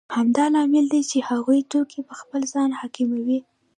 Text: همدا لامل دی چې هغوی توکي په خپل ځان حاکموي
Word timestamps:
همدا 0.17 0.45
لامل 0.53 0.85
دی 0.93 1.01
چې 1.11 1.17
هغوی 1.29 1.59
توکي 1.71 2.01
په 2.09 2.13
خپل 2.21 2.41
ځان 2.53 2.69
حاکموي 2.79 3.39